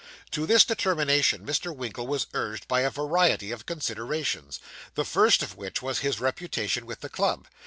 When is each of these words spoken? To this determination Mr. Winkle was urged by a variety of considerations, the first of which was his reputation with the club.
To 0.31 0.47
this 0.47 0.65
determination 0.65 1.45
Mr. 1.45 1.75
Winkle 1.75 2.07
was 2.07 2.25
urged 2.33 2.67
by 2.67 2.81
a 2.81 2.89
variety 2.89 3.51
of 3.51 3.67
considerations, 3.67 4.59
the 4.95 5.05
first 5.05 5.43
of 5.43 5.55
which 5.55 5.83
was 5.83 5.99
his 5.99 6.19
reputation 6.19 6.87
with 6.87 7.01
the 7.01 7.07
club. 7.09 7.47